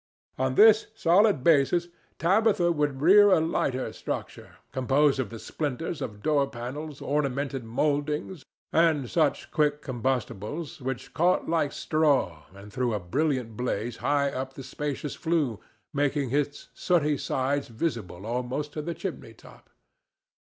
On 0.39 0.55
this 0.55 0.87
solid 0.95 1.43
basis 1.43 1.87
Tabitha 2.17 2.71
would 2.71 3.01
rear 3.03 3.29
a 3.29 3.39
lighter 3.39 3.93
structure, 3.93 4.55
composed 4.71 5.19
of 5.19 5.29
the 5.29 5.37
splinters 5.37 6.01
of 6.01 6.23
door 6.23 6.49
panels, 6.49 7.01
ornamented 7.01 7.63
mouldings, 7.63 8.43
and 8.73 9.07
such 9.11 9.51
quick 9.51 9.83
combustibles, 9.83 10.81
which 10.81 11.13
caught 11.13 11.47
like 11.47 11.71
straw 11.71 12.45
and 12.51 12.73
threw 12.73 12.95
a 12.95 12.99
brilliant 12.99 13.55
blaze 13.55 13.97
high 13.97 14.31
up 14.31 14.53
the 14.55 14.63
spacious 14.63 15.13
flue, 15.13 15.59
making 15.93 16.31
its 16.31 16.69
sooty 16.73 17.15
sides 17.15 17.67
visible 17.67 18.25
almost 18.25 18.73
to 18.73 18.81
the 18.81 18.95
chimney 18.95 19.35
top. 19.35 19.69